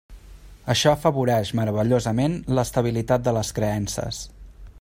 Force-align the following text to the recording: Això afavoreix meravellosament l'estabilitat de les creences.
Això 0.73 0.93
afavoreix 0.95 1.51
meravellosament 1.59 2.39
l'estabilitat 2.59 3.29
de 3.29 3.37
les 3.39 3.55
creences. 3.61 4.25